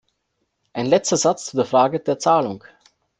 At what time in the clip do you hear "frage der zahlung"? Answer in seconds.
1.67-2.63